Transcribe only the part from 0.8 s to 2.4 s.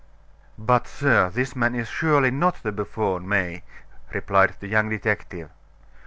sir, this man is surely